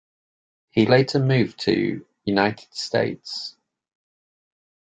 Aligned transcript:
He 0.71 0.87
later 0.87 1.19
moved 1.19 1.59
to 1.59 2.03
United 2.25 2.73
States. 2.73 3.55